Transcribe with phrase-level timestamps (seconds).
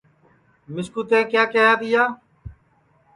[0.73, 2.03] مِسکُو تئیں کیا کیہیا تیا